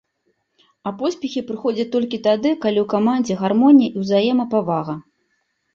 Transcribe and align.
А 0.89 0.93
поспехі 1.01 1.43
прыходзяць 1.51 1.87
толькі 1.97 2.21
тады, 2.29 2.49
калі 2.65 2.79
ў 2.85 2.93
камандзе 2.95 3.33
гармонія 3.47 3.89
і 3.95 4.09
ўзаемапавага. 4.09 4.93